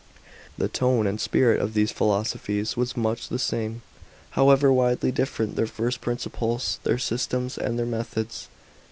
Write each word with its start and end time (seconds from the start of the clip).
§12. 0.55 0.57
The 0.57 0.67
tone 0.79 1.05
and 1.05 1.21
spirit 1.21 1.61
of 1.61 1.75
these 1.75 1.91
philosophies 1.91 2.75
was 2.75 2.97
much 2.97 3.29
the 3.29 3.37
same, 3.37 3.83
however 4.31 4.73
widely 4.73 5.11
different 5.11 5.55
their 5.55 5.67
first 5.67 6.01
principles, 6.01 6.79
their 6.83 6.97
systems 6.97 7.55
and 7.55 7.77
their 7.77 7.85
methods. 7.85 8.47